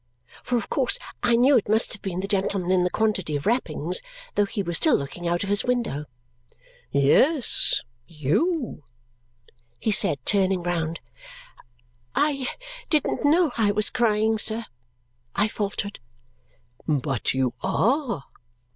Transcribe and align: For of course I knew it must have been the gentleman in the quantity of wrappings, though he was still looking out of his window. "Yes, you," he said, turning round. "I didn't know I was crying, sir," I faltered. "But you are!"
For 0.41 0.57
of 0.57 0.67
course 0.67 0.97
I 1.21 1.35
knew 1.35 1.55
it 1.55 1.69
must 1.69 1.93
have 1.93 2.01
been 2.01 2.21
the 2.21 2.27
gentleman 2.27 2.71
in 2.71 2.83
the 2.83 2.89
quantity 2.89 3.35
of 3.35 3.45
wrappings, 3.45 4.01
though 4.33 4.45
he 4.45 4.63
was 4.63 4.77
still 4.77 4.95
looking 4.95 5.27
out 5.27 5.43
of 5.43 5.49
his 5.49 5.63
window. 5.63 6.05
"Yes, 6.89 7.83
you," 8.07 8.83
he 9.79 9.91
said, 9.91 10.17
turning 10.25 10.63
round. 10.63 11.01
"I 12.15 12.47
didn't 12.89 13.23
know 13.23 13.51
I 13.59 13.69
was 13.69 13.91
crying, 13.91 14.39
sir," 14.39 14.65
I 15.35 15.47
faltered. 15.47 15.99
"But 16.87 17.35
you 17.35 17.53
are!" 17.61 18.23